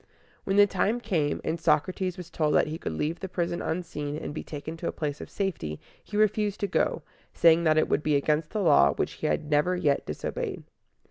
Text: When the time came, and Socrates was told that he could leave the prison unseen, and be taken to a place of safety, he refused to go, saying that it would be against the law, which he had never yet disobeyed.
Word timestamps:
When 0.45 0.55
the 0.57 0.65
time 0.65 0.99
came, 0.99 1.39
and 1.43 1.59
Socrates 1.61 2.17
was 2.17 2.31
told 2.31 2.55
that 2.55 2.65
he 2.65 2.79
could 2.79 2.93
leave 2.93 3.19
the 3.19 3.29
prison 3.29 3.61
unseen, 3.61 4.17
and 4.17 4.33
be 4.33 4.41
taken 4.43 4.75
to 4.77 4.87
a 4.87 4.91
place 4.91 5.21
of 5.21 5.29
safety, 5.29 5.79
he 6.03 6.17
refused 6.17 6.59
to 6.61 6.67
go, 6.67 7.03
saying 7.35 7.65
that 7.65 7.77
it 7.77 7.87
would 7.87 8.01
be 8.01 8.15
against 8.15 8.49
the 8.49 8.63
law, 8.63 8.93
which 8.95 9.11
he 9.11 9.27
had 9.27 9.51
never 9.51 9.75
yet 9.75 10.07
disobeyed. 10.07 10.63